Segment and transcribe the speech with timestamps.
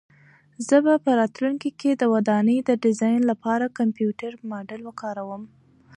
[0.67, 5.43] زه به په راتلونکي کې د ودانۍ د ډیزاین لپاره کمپیوټري ماډل وکاروم.